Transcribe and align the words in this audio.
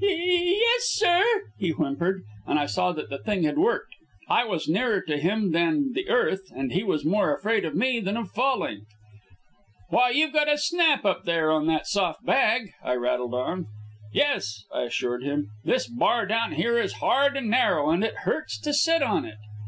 "Ye 0.00 0.08
ye 0.08 0.58
yes, 0.58 0.88
sir," 0.88 1.22
he 1.56 1.70
whimpered, 1.70 2.22
and 2.48 2.58
I 2.58 2.66
saw 2.66 2.90
that 2.90 3.10
the 3.10 3.18
thing 3.18 3.44
had 3.44 3.56
worked. 3.58 3.94
I 4.28 4.44
was 4.44 4.68
nearer 4.68 5.00
to 5.02 5.18
him 5.18 5.52
than 5.52 5.92
the 5.92 6.08
earth, 6.08 6.50
and 6.50 6.72
he 6.72 6.82
was 6.82 7.04
more 7.04 7.32
afraid 7.32 7.64
of 7.64 7.76
me 7.76 8.00
than 8.00 8.16
of 8.16 8.32
falling. 8.32 8.86
"'Why, 9.90 10.10
you've 10.10 10.32
got 10.32 10.48
a 10.52 10.58
snap 10.58 11.04
up 11.04 11.26
there 11.26 11.52
on 11.52 11.68
that 11.68 11.86
soft 11.86 12.24
bag," 12.26 12.72
I 12.82 12.94
rattled 12.96 13.34
on. 13.34 13.68
"Yes," 14.12 14.64
I 14.74 14.80
assured 14.80 15.22
him, 15.22 15.46
"this 15.62 15.86
bar 15.86 16.26
down 16.26 16.54
here 16.54 16.76
is 16.76 16.94
hard 16.94 17.36
and 17.36 17.48
narrow, 17.48 17.90
and 17.90 18.02
it 18.02 18.16
hurts 18.24 18.58
to 18.62 18.74
sit 18.74 19.00
on 19.00 19.24
it." 19.24 19.38